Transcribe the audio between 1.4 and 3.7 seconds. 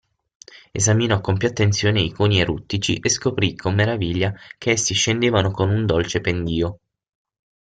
attenzione i coni eruttici e scoprì